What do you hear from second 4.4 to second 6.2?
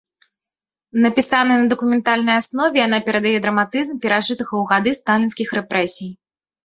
ў гады сталінскіх рэпрэсій.